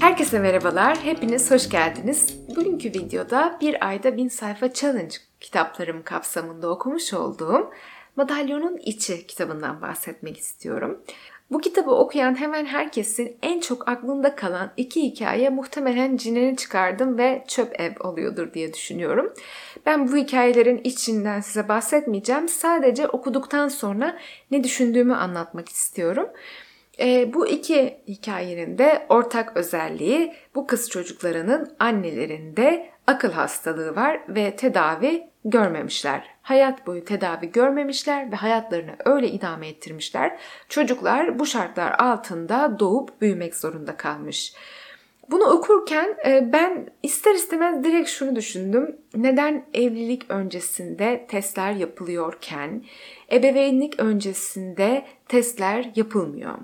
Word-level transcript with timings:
Herkese 0.00 0.38
merhabalar, 0.38 0.98
hepiniz 0.98 1.50
hoş 1.50 1.68
geldiniz. 1.68 2.36
Bugünkü 2.56 2.88
videoda 2.88 3.58
bir 3.60 3.88
ayda 3.88 4.16
bin 4.16 4.28
sayfa 4.28 4.72
challenge 4.72 5.14
kitaplarım 5.40 6.02
kapsamında 6.02 6.70
okumuş 6.70 7.14
olduğum 7.14 7.70
Madalyonun 8.16 8.76
İçi 8.76 9.26
kitabından 9.26 9.82
bahsetmek 9.82 10.38
istiyorum. 10.38 11.02
Bu 11.50 11.60
kitabı 11.60 11.90
okuyan 11.90 12.40
hemen 12.40 12.66
herkesin 12.66 13.36
en 13.42 13.60
çok 13.60 13.88
aklında 13.88 14.36
kalan 14.36 14.72
iki 14.76 15.02
hikaye 15.02 15.50
muhtemelen 15.50 16.16
cinini 16.16 16.56
çıkardım 16.56 17.18
ve 17.18 17.44
çöp 17.48 17.80
ev 17.80 17.92
oluyordur 18.00 18.52
diye 18.52 18.74
düşünüyorum. 18.74 19.32
Ben 19.86 20.12
bu 20.12 20.16
hikayelerin 20.16 20.80
içinden 20.84 21.40
size 21.40 21.68
bahsetmeyeceğim. 21.68 22.48
Sadece 22.48 23.08
okuduktan 23.08 23.68
sonra 23.68 24.18
ne 24.50 24.64
düşündüğümü 24.64 25.14
anlatmak 25.14 25.68
istiyorum. 25.68 26.28
E, 27.00 27.34
bu 27.34 27.46
iki 27.48 28.02
hikayenin 28.08 28.78
de 28.78 29.06
ortak 29.08 29.56
özelliği 29.56 30.34
bu 30.54 30.66
kız 30.66 30.90
çocuklarının 30.90 31.76
annelerinde 31.78 32.90
akıl 33.06 33.32
hastalığı 33.32 33.96
var 33.96 34.20
ve 34.28 34.56
tedavi 34.56 35.30
görmemişler. 35.44 36.24
Hayat 36.42 36.86
boyu 36.86 37.04
tedavi 37.04 37.52
görmemişler 37.52 38.32
ve 38.32 38.36
hayatlarını 38.36 38.96
öyle 39.04 39.28
idame 39.28 39.68
ettirmişler. 39.68 40.38
Çocuklar 40.68 41.38
bu 41.38 41.46
şartlar 41.46 41.94
altında 41.98 42.78
doğup 42.78 43.20
büyümek 43.20 43.56
zorunda 43.56 43.96
kalmış. 43.96 44.54
Bunu 45.30 45.44
okurken 45.44 46.16
e, 46.26 46.52
ben 46.52 46.86
ister 47.02 47.34
istemez 47.34 47.84
direkt 47.84 48.08
şunu 48.08 48.36
düşündüm. 48.36 48.96
Neden 49.16 49.64
evlilik 49.74 50.30
öncesinde 50.30 51.26
testler 51.28 51.72
yapılıyorken 51.72 52.84
ebeveynlik 53.32 54.00
öncesinde 54.00 55.04
testler 55.28 55.90
yapılmıyor? 55.96 56.54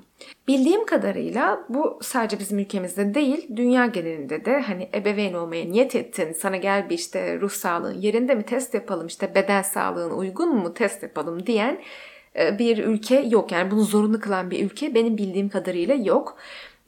Bildiğim 0.49 0.87
kadarıyla 0.87 1.65
bu 1.69 1.99
sadece 2.03 2.39
bizim 2.39 2.59
ülkemizde 2.59 3.15
değil, 3.15 3.49
dünya 3.57 3.87
genelinde 3.87 4.45
de 4.45 4.61
hani 4.61 4.89
ebeveyn 4.95 5.35
olmaya 5.35 5.65
niyet 5.65 5.95
ettin, 5.95 6.33
sana 6.33 6.57
gel 6.57 6.91
bir 6.91 6.95
işte 6.95 7.41
ruh 7.41 7.51
sağlığın 7.51 8.01
yerinde 8.01 8.35
mi 8.35 8.43
test 8.43 8.75
yapalım, 8.75 9.07
işte 9.07 9.35
beden 9.35 9.63
sağlığın 9.63 10.11
uygun 10.11 10.57
mu 10.57 10.75
test 10.75 11.03
yapalım 11.03 11.47
diyen 11.47 11.79
e, 12.39 12.59
bir 12.59 12.79
ülke 12.79 13.21
yok. 13.21 13.53
Yani 13.53 13.71
bunu 13.71 13.83
zorunlu 13.83 14.21
kılan 14.21 14.51
bir 14.51 14.65
ülke 14.65 14.95
benim 14.95 15.19
bildiğim 15.19 15.49
kadarıyla 15.49 15.95
yok. 15.95 16.37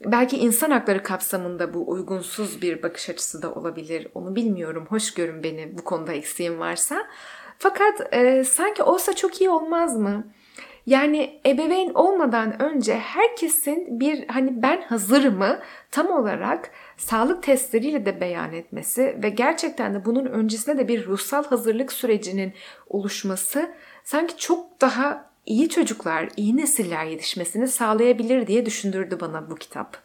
Belki 0.05 0.37
insan 0.37 0.71
hakları 0.71 1.03
kapsamında 1.03 1.73
bu 1.73 1.91
uygunsuz 1.91 2.61
bir 2.61 2.83
bakış 2.83 3.09
açısı 3.09 3.41
da 3.41 3.53
olabilir. 3.53 4.07
Onu 4.13 4.35
bilmiyorum. 4.35 4.85
Hoş 4.89 5.13
görün 5.13 5.43
beni 5.43 5.77
bu 5.77 5.83
konuda 5.83 6.13
eksiğim 6.13 6.59
varsa. 6.59 7.07
Fakat 7.57 8.13
e, 8.13 8.43
sanki 8.43 8.83
olsa 8.83 9.15
çok 9.15 9.41
iyi 9.41 9.49
olmaz 9.49 9.97
mı? 9.97 10.27
Yani 10.85 11.41
ebeveyn 11.45 11.93
olmadan 11.93 12.61
önce 12.61 12.95
herkesin 12.95 13.99
bir 13.99 14.27
hani 14.27 14.61
ben 14.61 14.81
hazırımı 14.81 15.59
tam 15.91 16.11
olarak 16.11 16.71
sağlık 16.97 17.43
testleriyle 17.43 18.05
de 18.05 18.21
beyan 18.21 18.53
etmesi 18.53 19.19
ve 19.23 19.29
gerçekten 19.29 19.93
de 19.93 20.05
bunun 20.05 20.25
öncesinde 20.25 20.77
de 20.77 20.87
bir 20.87 21.05
ruhsal 21.05 21.43
hazırlık 21.43 21.91
sürecinin 21.91 22.53
oluşması 22.87 23.71
sanki 24.03 24.37
çok 24.37 24.81
daha 24.81 25.28
iyi 25.49 25.69
çocuklar, 25.69 26.29
iyi 26.37 26.57
nesiller 26.57 27.05
yetişmesini 27.05 27.67
sağlayabilir 27.67 28.47
diye 28.47 28.65
düşündürdü 28.65 29.17
bana 29.21 29.49
bu 29.49 29.55
kitap. 29.55 29.97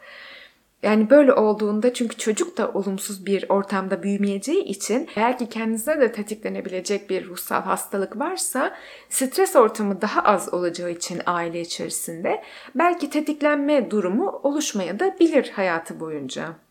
Yani 0.83 1.11
böyle 1.11 1.33
olduğunda 1.33 1.95
çünkü 1.95 2.17
çocuk 2.17 2.59
da 2.59 2.71
olumsuz 2.73 3.27
bir 3.27 3.47
ortamda 3.49 4.03
büyümeyeceği 4.03 4.65
için 4.65 5.09
eğer 5.17 5.39
ki 5.39 5.49
kendisine 5.49 6.01
de 6.01 6.13
tetiklenebilecek 6.13 7.11
bir 7.11 7.27
ruhsal 7.27 7.63
hastalık 7.63 8.19
varsa 8.19 8.77
stres 9.09 9.57
ortamı 9.57 10.03
daha 10.03 10.21
az 10.23 10.55
olacağı 10.55 10.91
için 10.91 11.21
aile 11.27 11.61
içerisinde 11.61 12.43
belki 12.75 13.11
tetiklenme 13.11 13.91
durumu 13.91 14.41
oluşmaya 14.43 15.01
da 15.01 15.17
bilir 15.21 15.51
hayatı 15.55 16.01
boyunca. 16.01 16.64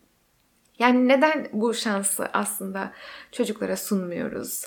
Yani 0.79 1.07
neden 1.07 1.47
bu 1.53 1.73
şansı 1.73 2.29
aslında 2.33 2.93
çocuklara 3.31 3.77
sunmuyoruz? 3.77 4.63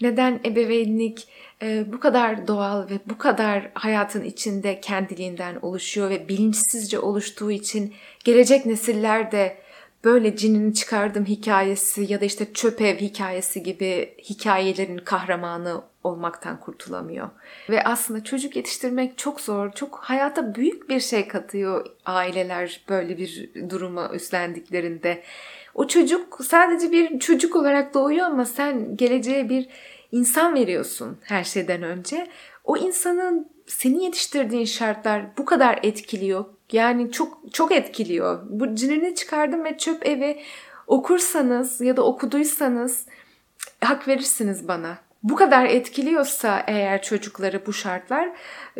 Neden 0.00 0.40
ebeveynlik 0.44 1.28
e, 1.62 1.92
bu 1.92 2.00
kadar 2.00 2.46
doğal 2.48 2.90
ve 2.90 2.98
bu 3.06 3.18
kadar 3.18 3.70
hayatın 3.74 4.24
içinde 4.24 4.80
kendiliğinden 4.80 5.56
oluşuyor 5.62 6.10
ve 6.10 6.28
bilinçsizce 6.28 6.98
oluştuğu 6.98 7.50
için 7.50 7.94
gelecek 8.24 8.66
nesiller 8.66 9.32
de 9.32 9.58
böyle 10.04 10.36
cinini 10.36 10.74
çıkardım 10.74 11.24
hikayesi 11.24 12.12
ya 12.12 12.20
da 12.20 12.24
işte 12.24 12.52
çöp 12.52 12.80
ev 12.80 12.96
hikayesi 12.96 13.62
gibi 13.62 14.14
hikayelerin 14.18 14.98
kahramanı 14.98 15.82
olmaktan 16.04 16.60
kurtulamıyor. 16.60 17.28
Ve 17.70 17.84
aslında 17.84 18.24
çocuk 18.24 18.56
yetiştirmek 18.56 19.18
çok 19.18 19.40
zor, 19.40 19.72
çok 19.72 19.98
hayata 19.98 20.54
büyük 20.54 20.88
bir 20.88 21.00
şey 21.00 21.28
katıyor 21.28 21.86
aileler 22.04 22.84
böyle 22.88 23.18
bir 23.18 23.50
duruma 23.70 24.10
üstlendiklerinde. 24.14 25.22
O 25.74 25.86
çocuk 25.86 26.44
sadece 26.44 26.92
bir 26.92 27.18
çocuk 27.18 27.56
olarak 27.56 27.94
doğuyor 27.94 28.26
ama 28.26 28.44
sen 28.44 28.96
geleceğe 28.96 29.48
bir 29.48 29.68
insan 30.12 30.54
veriyorsun 30.54 31.18
her 31.22 31.44
şeyden 31.44 31.82
önce. 31.82 32.28
O 32.64 32.76
insanın 32.76 33.50
seni 33.66 34.04
yetiştirdiğin 34.04 34.64
şartlar 34.64 35.36
bu 35.38 35.44
kadar 35.44 35.78
etkiliyor. 35.82 36.44
Yani 36.74 37.12
çok 37.12 37.38
çok 37.52 37.72
etkiliyor. 37.72 38.40
Bu 38.48 38.74
cinini 38.74 39.14
çıkardım 39.14 39.64
ve 39.64 39.78
çöp 39.78 40.06
evi 40.06 40.42
okursanız 40.86 41.80
ya 41.80 41.96
da 41.96 42.02
okuduysanız 42.02 43.06
hak 43.80 44.08
verirsiniz 44.08 44.68
bana 44.68 44.98
bu 45.22 45.36
kadar 45.36 45.64
etkiliyorsa 45.66 46.64
eğer 46.66 47.02
çocukları 47.02 47.66
bu 47.66 47.72
şartlar, 47.72 48.28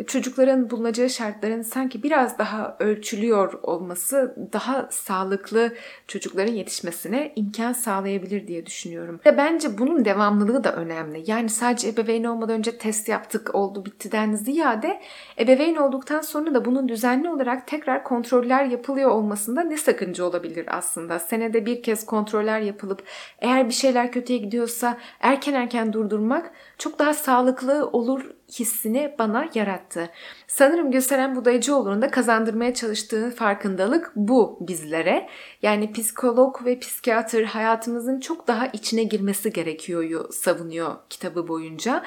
çocukların 0.07 0.69
bulunacağı 0.69 1.09
şartların 1.09 1.61
sanki 1.61 2.03
biraz 2.03 2.37
daha 2.39 2.77
ölçülüyor 2.79 3.53
olması 3.63 4.35
daha 4.53 4.87
sağlıklı 4.91 5.73
çocukların 6.07 6.53
yetişmesine 6.53 7.33
imkan 7.35 7.73
sağlayabilir 7.73 8.47
diye 8.47 8.65
düşünüyorum. 8.65 9.19
Ve 9.25 9.37
bence 9.37 9.77
bunun 9.77 10.05
devamlılığı 10.05 10.63
da 10.63 10.75
önemli. 10.75 11.23
Yani 11.27 11.49
sadece 11.49 11.87
ebeveyn 11.87 12.23
olmadan 12.23 12.55
önce 12.55 12.77
test 12.77 13.09
yaptık 13.09 13.55
oldu 13.55 13.85
bittiden 13.85 14.33
ziyade 14.33 15.01
ebeveyn 15.39 15.75
olduktan 15.75 16.21
sonra 16.21 16.53
da 16.53 16.65
bunun 16.65 16.89
düzenli 16.89 17.29
olarak 17.29 17.67
tekrar 17.67 18.03
kontroller 18.03 18.65
yapılıyor 18.65 19.09
olmasında 19.09 19.61
ne 19.61 19.77
sakınca 19.77 20.23
olabilir 20.23 20.65
aslında. 20.67 21.19
Senede 21.19 21.65
bir 21.65 21.83
kez 21.83 22.05
kontroller 22.05 22.59
yapılıp 22.59 23.03
eğer 23.39 23.67
bir 23.67 23.73
şeyler 23.73 24.11
kötüye 24.11 24.39
gidiyorsa 24.39 24.97
erken 25.19 25.53
erken 25.53 25.93
durdurmak 25.93 26.30
olmak 26.31 26.51
çok 26.77 26.99
daha 26.99 27.13
sağlıklı 27.13 27.87
olur 27.87 28.21
hissini 28.59 29.15
bana 29.19 29.49
yarattı. 29.53 30.09
Sanırım 30.47 30.91
Gülseren 30.91 31.35
Budayıcıoğlu'nun 31.35 32.01
da 32.01 32.11
kazandırmaya 32.11 32.73
çalıştığı 32.73 33.31
farkındalık 33.31 34.11
bu 34.15 34.57
bizlere. 34.61 35.27
Yani 35.61 35.91
psikolog 35.91 36.65
ve 36.65 36.79
psikiyatr 36.79 37.43
hayatımızın 37.43 38.19
çok 38.19 38.47
daha 38.47 38.67
içine 38.67 39.03
girmesi 39.03 39.53
gerekiyor 39.53 40.29
savunuyor 40.31 40.95
kitabı 41.09 41.47
boyunca. 41.47 42.03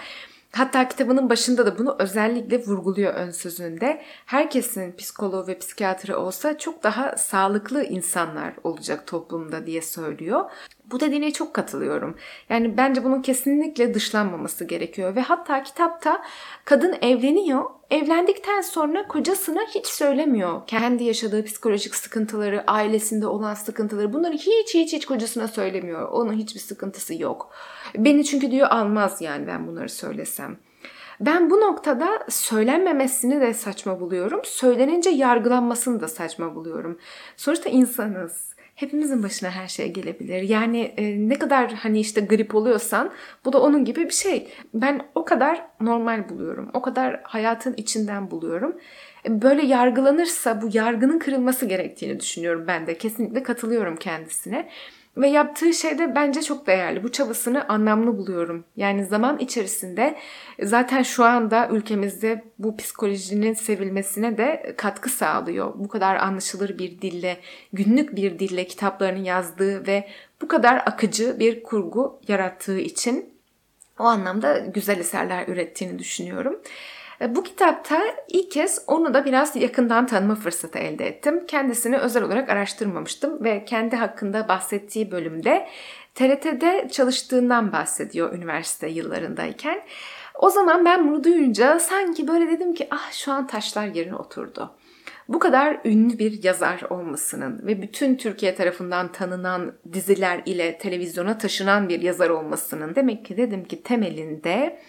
Hatta 0.53 0.89
kitabının 0.89 1.31
başında 1.31 1.67
da 1.67 1.79
bunu 1.79 1.97
özellikle 1.99 2.63
vurguluyor 2.63 3.15
ön 3.15 3.31
sözünde. 3.31 4.03
Herkesin 4.27 4.97
psikoloğu 4.97 5.47
ve 5.47 5.59
psikiyatrı 5.59 6.19
olsa 6.19 6.59
çok 6.59 6.83
daha 6.83 7.17
sağlıklı 7.17 7.85
insanlar 7.85 8.55
olacak 8.65 9.07
toplumda 9.07 9.67
diye 9.67 9.83
söylüyor. 9.83 10.51
Bu 10.95 11.01
dediğine 11.01 11.31
çok 11.31 11.55
katılıyorum. 11.55 12.17
Yani 12.49 12.77
bence 12.77 13.05
bunun 13.05 13.23
kesinlikle 13.23 13.95
dışlanmaması 13.95 14.65
gerekiyor 14.65 15.17
ve 15.17 15.21
hatta 15.21 15.63
kitapta 15.63 16.23
kadın 16.65 16.97
evleniyor. 17.03 17.65
Evlendikten 17.91 18.61
sonra 18.61 19.09
kocasına 19.09 19.61
hiç 19.75 19.87
söylemiyor. 19.87 20.67
Kendi 20.67 21.05
yaşadığı 21.05 21.45
psikolojik 21.45 21.95
sıkıntıları, 21.95 22.65
ailesinde 22.67 23.27
olan 23.27 23.55
sıkıntıları 23.55 24.13
bunları 24.13 24.35
hiç 24.35 24.75
hiç 24.75 24.93
hiç 24.93 25.07
kocasına 25.07 25.49
söylemiyor. 25.49 26.09
Onun 26.09 26.33
hiçbir 26.33 26.61
sıkıntısı 26.61 27.23
yok. 27.23 27.51
Beni 27.97 28.25
çünkü 28.25 28.51
diyor 28.51 28.69
almaz 28.71 29.21
yani 29.21 29.47
ben 29.47 29.67
bunları 29.67 29.89
söylesem. 29.89 30.57
Ben 31.21 31.51
bu 31.51 31.61
noktada 31.61 32.27
söylenmemesini 32.29 33.41
de 33.41 33.55
saçma 33.55 34.01
buluyorum. 34.01 34.41
Söylenince 34.45 35.11
yargılanmasını 35.11 36.01
da 36.01 36.09
saçma 36.09 36.55
buluyorum. 36.55 36.99
Sonuçta 37.37 37.71
insanız 37.71 38.55
hepimizin 38.75 39.23
başına 39.23 39.51
her 39.51 39.69
şey 39.69 39.93
gelebilir. 39.93 40.43
Yani 40.43 40.81
e, 40.97 41.29
ne 41.29 41.39
kadar 41.39 41.73
hani 41.73 42.01
işte 42.01 42.21
grip 42.21 42.55
oluyorsan 42.55 43.11
bu 43.45 43.53
da 43.53 43.63
onun 43.63 43.85
gibi 43.85 44.05
bir 44.05 44.15
şey. 44.15 44.49
Ben 44.75 45.07
o 45.15 45.25
kadar 45.25 45.67
normal 45.81 46.29
buluyorum. 46.29 46.71
O 46.75 46.83
kadar 46.83 47.21
hayatın 47.23 47.75
içinden 47.77 48.31
buluyorum. 48.31 48.77
E, 49.29 49.43
böyle 49.43 49.67
yargılanırsa 49.67 50.63
bu 50.63 50.69
yargının 50.73 51.19
kırılması 51.19 51.67
gerektiğini 51.67 52.21
düşünüyorum 52.21 52.65
ben 52.67 52.87
de. 52.87 52.99
Kesinlikle 52.99 53.43
katılıyorum 53.43 53.97
kendisine. 53.97 54.69
Ve 55.17 55.29
yaptığı 55.29 55.73
şey 55.73 55.99
de 55.99 56.15
bence 56.15 56.43
çok 56.43 56.67
değerli. 56.67 57.03
Bu 57.03 57.13
çabasını 57.13 57.69
anlamlı 57.69 58.19
buluyorum. 58.19 58.65
Yani 58.77 59.05
zaman 59.05 59.39
içerisinde 59.39 60.17
zaten 60.63 61.03
şu 61.03 61.25
anda 61.25 61.69
ülkemizde 61.69 62.45
bu 62.59 62.77
psikolojinin 62.77 63.55
sevilmesine 63.55 64.39
de 64.39 64.75
katkı 64.77 65.11
sağlıyor. 65.11 65.73
Bu 65.77 65.89
kadar 65.89 66.17
anlaşılır 66.17 66.79
bir 66.79 67.01
dille, 67.01 67.37
günlük 67.73 68.17
bir 68.17 68.39
dille 68.39 68.67
kitaplarını 68.67 69.27
yazdığı 69.27 69.87
ve 69.87 70.09
bu 70.43 70.49
kadar 70.49 70.77
akıcı 70.77 71.39
bir 71.39 71.63
kurgu 71.63 72.21
yarattığı 72.29 72.79
için 72.79 73.35
o 73.99 74.03
anlamda 74.05 74.59
güzel 74.59 74.99
eserler 74.99 75.49
ürettiğini 75.49 75.99
düşünüyorum. 75.99 76.61
E, 77.25 77.35
bu 77.35 77.43
kitapta 77.43 78.03
ilk 78.29 78.51
kez 78.51 78.85
onu 78.87 79.15
da 79.15 79.25
biraz 79.25 79.57
yakından 79.57 80.07
tanıma 80.07 80.35
fırsatı 80.35 80.79
elde 80.79 81.07
ettim. 81.07 81.47
Kendisini 81.47 81.99
özel 81.99 82.23
olarak 82.23 82.51
araştırmamıştım 82.51 83.45
ve 83.45 83.65
kendi 83.65 83.97
hakkında 83.97 84.49
bahsettiği 84.49 85.11
bölümde 85.11 85.69
TRT'de 86.15 86.89
çalıştığından 86.91 87.73
bahsediyor 87.73 88.33
üniversite 88.33 88.89
yıllarındayken. 88.89 89.83
O 90.35 90.51
zaman 90.51 90.85
ben 90.85 91.09
bunu 91.09 91.25
duyunca 91.25 91.81
sanki 91.81 92.29
böyle 92.29 92.49
dedim 92.49 92.75
ki 92.75 92.89
ah 92.91 93.13
şu 93.13 93.33
an 93.33 93.47
taşlar 93.47 93.87
yerine 93.87 94.17
oturdu. 94.17 94.71
Bu 95.29 95.39
kadar 95.39 95.81
ünlü 95.85 96.19
bir 96.19 96.43
yazar 96.43 96.83
olmasının 96.91 97.67
ve 97.67 97.83
bütün 97.83 98.17
Türkiye 98.17 98.55
tarafından 98.55 99.13
tanınan 99.13 99.73
diziler 99.93 100.43
ile 100.47 100.79
televizyona 100.79 101.39
taşınan 101.39 101.89
bir 101.89 102.03
yazar 102.03 102.31
olmasının 102.31 102.95
demek 102.95 103.25
ki 103.25 103.37
dedim 103.37 103.65
ki 103.65 103.83
temelinde 103.83 104.81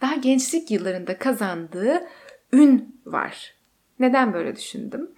daha 0.00 0.14
gençlik 0.14 0.70
yıllarında 0.70 1.18
kazandığı 1.18 2.06
ün 2.52 3.00
var. 3.06 3.54
Neden 3.98 4.32
böyle 4.32 4.56
düşündüm? 4.56 5.10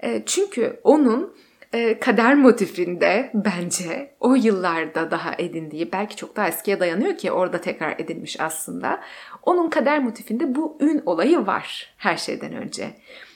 E, 0.00 0.22
çünkü 0.26 0.80
onun 0.84 1.36
e, 1.72 1.98
kader 1.98 2.34
motifinde 2.34 3.30
bence 3.34 4.14
o 4.20 4.34
yıllarda 4.34 5.10
daha 5.10 5.34
edindiği 5.38 5.92
belki 5.92 6.16
çok 6.16 6.36
daha 6.36 6.48
eskiye 6.48 6.80
dayanıyor 6.80 7.16
ki 7.16 7.32
orada 7.32 7.60
tekrar 7.60 8.00
edilmiş 8.00 8.40
aslında. 8.40 9.00
Onun 9.42 9.70
kader 9.70 9.98
motifinde 9.98 10.54
bu 10.54 10.78
ün 10.80 11.02
olayı 11.06 11.46
var 11.46 11.94
her 11.96 12.16
şeyden 12.16 12.52
önce. 12.52 12.90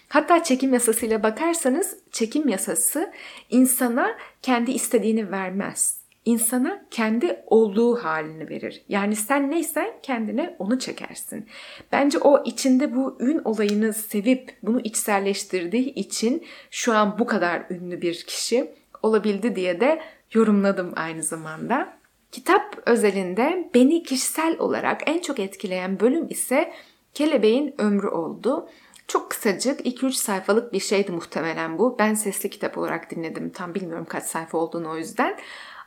Hatta 0.09 0.43
çekim 0.43 0.73
yasasıyla 0.73 1.23
bakarsanız 1.23 1.97
çekim 2.13 2.49
yasası 2.49 3.13
insana 3.51 4.17
kendi 4.43 4.73
istediğini 4.73 5.31
vermez. 5.31 6.06
İnsana 6.27 6.85
kendi 6.91 7.43
olduğu 7.47 7.97
halini 7.97 8.49
verir. 8.49 8.83
Yani 8.89 9.17
sen 9.17 9.51
neysen 9.51 9.93
kendine 10.03 10.57
onu 10.59 10.79
çekersin. 10.79 11.47
Bence 11.93 12.19
o 12.19 12.45
içinde 12.45 12.97
bu 12.97 13.17
ün 13.21 13.41
olayını 13.45 13.93
sevip 13.93 14.57
bunu 14.63 14.81
içselleştirdiği 14.81 15.95
için 15.95 16.47
şu 16.71 16.95
an 16.95 17.19
bu 17.19 17.27
kadar 17.27 17.63
ünlü 17.71 18.03
bir 18.03 18.25
kişi 18.27 18.71
olabildi 19.03 19.57
diye 19.57 19.81
de 19.81 20.03
yorumladım 20.33 20.93
aynı 20.97 21.23
zamanda. 21.23 21.97
Kitap 22.33 22.83
özelinde 22.87 23.71
beni 23.75 24.03
kişisel 24.03 24.57
olarak 24.59 25.01
en 25.07 25.19
çok 25.19 25.39
etkileyen 25.39 26.01
bölüm 26.01 26.27
ise 26.31 26.73
Kelebeğin 27.17 27.75
ömrü 27.79 28.09
oldu. 28.09 28.69
Çok 29.09 29.31
kısacık 29.31 29.87
2-3 29.87 30.13
sayfalık 30.13 30.73
bir 30.73 30.81
şeydi 30.81 31.13
muhtemelen 31.13 31.79
bu. 31.79 31.97
Ben 31.99 32.15
sesli 32.15 32.51
kitap 32.51 32.79
olarak 32.79 33.11
dinledim. 33.11 33.51
Tam 33.51 33.75
bilmiyorum 33.75 34.07
kaç 34.09 34.25
sayfa 34.25 34.59
olduğunu 34.59 34.91
o 34.91 34.97
yüzden. 34.97 35.39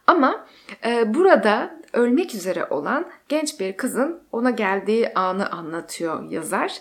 Ama 0.09 0.45
e, 0.85 1.13
burada 1.13 1.79
ölmek 1.93 2.35
üzere 2.35 2.65
olan 2.65 3.05
genç 3.27 3.59
bir 3.59 3.77
kızın 3.77 4.19
ona 4.31 4.49
geldiği 4.49 5.13
anı 5.13 5.51
anlatıyor 5.51 6.31
yazar. 6.31 6.77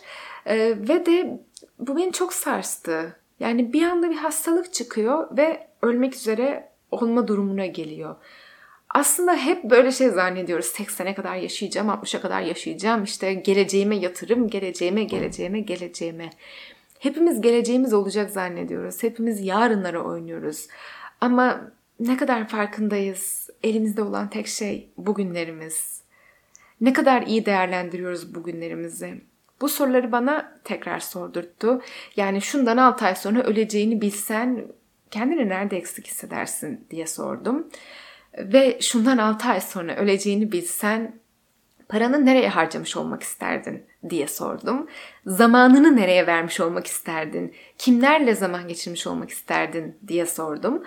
E, 0.46 0.56
ve 0.58 1.06
de 1.06 1.40
bu 1.78 1.96
beni 1.96 2.12
çok 2.12 2.32
sarstı. 2.32 3.16
Yani 3.40 3.72
bir 3.72 3.82
anda 3.82 4.10
bir 4.10 4.16
hastalık 4.16 4.72
çıkıyor 4.72 5.36
ve 5.36 5.66
ölmek 5.82 6.14
üzere 6.14 6.69
olma 6.90 7.28
durumuna 7.28 7.66
geliyor. 7.66 8.16
Aslında 8.90 9.36
hep 9.36 9.64
böyle 9.64 9.92
şey 9.92 10.08
zannediyoruz. 10.08 10.66
80'e 10.66 11.14
kadar 11.14 11.36
yaşayacağım, 11.36 11.88
60'a 11.88 12.20
kadar 12.20 12.40
yaşayacağım. 12.40 13.04
İşte 13.04 13.34
geleceğime 13.34 13.96
yatırım, 13.96 14.48
geleceğime, 14.48 15.04
geleceğime, 15.04 15.60
geleceğime. 15.60 16.31
Hepimiz 16.98 17.40
geleceğimiz 17.40 17.92
olacak 17.92 18.31
zannediyoruz. 18.31 19.02
Hepimiz 19.02 19.44
yarınlara 19.44 20.02
oynuyoruz. 20.02 20.69
Ama 21.20 21.70
ne 22.00 22.16
kadar 22.16 22.48
farkındayız? 22.48 23.50
Elimizde 23.62 24.02
olan 24.02 24.30
tek 24.30 24.46
şey 24.46 24.90
bugünlerimiz. 24.96 26.02
Ne 26.80 26.92
kadar 26.92 27.22
iyi 27.22 27.46
değerlendiriyoruz 27.46 28.34
bugünlerimizi? 28.34 29.20
Bu 29.60 29.68
soruları 29.68 30.12
bana 30.12 30.60
tekrar 30.64 30.98
sordurttu. 30.98 31.82
Yani 32.16 32.42
şundan 32.42 32.76
6 32.76 33.04
ay 33.04 33.14
sonra 33.14 33.42
öleceğini 33.42 34.00
bilsen 34.00 34.66
kendini 35.10 35.48
nerede 35.48 35.76
eksik 35.76 36.06
hissedersin 36.06 36.86
diye 36.90 37.06
sordum. 37.06 37.66
Ve 38.38 38.78
şundan 38.80 39.18
6 39.18 39.48
ay 39.48 39.60
sonra 39.60 39.96
öleceğini 39.96 40.52
bilsen 40.52 41.14
paranı 41.88 42.26
nereye 42.26 42.48
harcamış 42.48 42.96
olmak 42.96 43.22
isterdin 43.22 43.86
diye 44.10 44.28
sordum. 44.28 44.88
Zamanını 45.26 45.96
nereye 45.96 46.26
vermiş 46.26 46.60
olmak 46.60 46.86
isterdin? 46.86 47.54
Kimlerle 47.78 48.34
zaman 48.34 48.68
geçirmiş 48.68 49.06
olmak 49.06 49.30
isterdin 49.30 49.98
diye 50.08 50.26
sordum. 50.26 50.82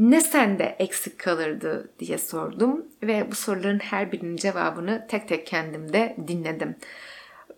Ne 0.00 0.20
sende 0.20 0.76
eksik 0.78 1.18
kalırdı 1.18 1.90
diye 1.98 2.18
sordum 2.18 2.86
ve 3.02 3.30
bu 3.30 3.34
soruların 3.34 3.78
her 3.78 4.12
birinin 4.12 4.36
cevabını 4.36 5.06
tek 5.08 5.28
tek 5.28 5.46
kendimde 5.46 6.16
dinledim. 6.28 6.76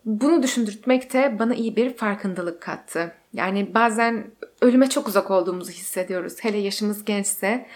Bunu 0.04 0.42
düşündürtmek 0.42 1.12
de 1.12 1.38
bana 1.38 1.54
iyi 1.54 1.76
bir 1.76 1.96
farkındalık 1.96 2.62
kattı. 2.62 3.14
Yani 3.32 3.74
bazen 3.74 4.24
ölüme 4.60 4.88
çok 4.88 5.08
uzak 5.08 5.30
olduğumuzu 5.30 5.70
hissediyoruz. 5.70 6.36
Hele 6.40 6.58
yaşımız 6.58 7.04
gençse 7.04 7.66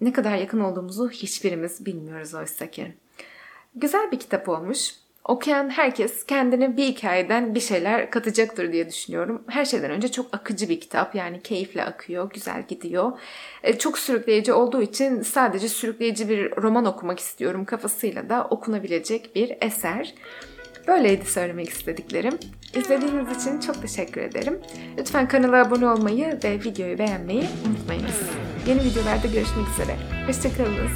ne 0.00 0.12
kadar 0.12 0.36
yakın 0.36 0.60
olduğumuzu 0.60 1.10
hiçbirimiz 1.10 1.86
bilmiyoruz 1.86 2.34
oysa 2.34 2.70
ki. 2.70 2.94
Güzel 3.74 4.12
bir 4.12 4.18
kitap 4.18 4.48
olmuş. 4.48 4.90
Okuyan 5.28 5.70
herkes 5.70 6.26
kendine 6.26 6.76
bir 6.76 6.84
hikayeden 6.84 7.54
bir 7.54 7.60
şeyler 7.60 8.10
katacaktır 8.10 8.72
diye 8.72 8.88
düşünüyorum. 8.88 9.42
Her 9.48 9.64
şeyden 9.64 9.90
önce 9.90 10.08
çok 10.08 10.26
akıcı 10.34 10.68
bir 10.68 10.80
kitap. 10.80 11.14
Yani 11.14 11.42
keyifle 11.42 11.84
akıyor, 11.84 12.30
güzel 12.30 12.64
gidiyor. 12.68 13.12
E, 13.62 13.78
çok 13.78 13.98
sürükleyici 13.98 14.52
olduğu 14.52 14.82
için 14.82 15.22
sadece 15.22 15.68
sürükleyici 15.68 16.28
bir 16.28 16.56
roman 16.56 16.84
okumak 16.84 17.18
istiyorum 17.18 17.64
kafasıyla 17.64 18.28
da 18.28 18.44
okunabilecek 18.50 19.34
bir 19.34 19.56
eser. 19.60 20.14
Böyleydi 20.86 21.26
söylemek 21.26 21.68
istediklerim. 21.68 22.38
İzlediğiniz 22.74 23.42
için 23.42 23.60
çok 23.60 23.82
teşekkür 23.82 24.20
ederim. 24.20 24.60
Lütfen 24.98 25.28
kanala 25.28 25.66
abone 25.66 25.88
olmayı 25.88 26.38
ve 26.44 26.54
videoyu 26.54 26.98
beğenmeyi 26.98 27.44
unutmayınız. 27.66 28.22
Yeni 28.66 28.80
videolarda 28.84 29.26
görüşmek 29.26 29.68
üzere. 29.68 29.96
Hoşçakalınız. 30.26 30.92